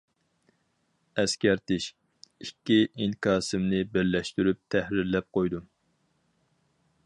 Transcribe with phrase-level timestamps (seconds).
[1.23, 1.85] ئەسكەرتىش:
[2.45, 5.69] ئىككى ئىنكاسىمنى بىرلەشتۈرۈپ تەھرىرلەپ قويدۇم.